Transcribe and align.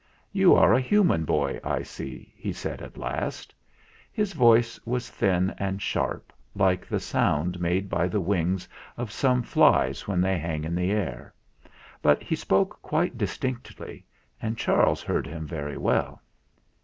"You 0.31 0.55
are 0.55 0.73
a 0.73 0.81
human 0.81 1.25
boy, 1.25 1.59
I 1.63 1.83
see," 1.83 2.33
he 2.35 2.51
said 2.51 2.81
at 2.81 2.97
last. 2.97 3.53
His 4.11 4.33
voice 4.33 4.79
was 4.83 5.11
thin 5.11 5.53
and 5.59 5.79
sharp, 5.79 6.33
like 6.55 6.87
the 6.87 6.99
sound 6.99 7.59
made 7.61 7.87
by 7.87 8.07
the 8.07 8.19
wings 8.19 8.67
of 8.97 9.11
some 9.11 9.43
flies 9.43 10.07
when 10.07 10.19
they 10.19 10.39
hang 10.39 10.63
in 10.63 10.73
the 10.73 10.89
air; 10.91 11.35
but 12.01 12.23
he 12.23 12.35
spoke 12.35 12.81
quite 12.81 13.15
dis 13.15 13.37
tinctly, 13.37 14.01
and 14.41 14.57
Charles 14.57 15.03
heard 15.03 15.27
him 15.27 15.45
very 15.45 15.77
well. 15.77 16.19